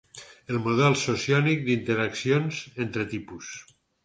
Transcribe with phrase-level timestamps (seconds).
[0.53, 3.53] El model sociònic d'interaccions entre tipus.